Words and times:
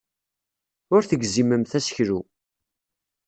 Ur 0.93 1.01
tegzimemt 1.09 1.71
aseklu. 1.77 2.19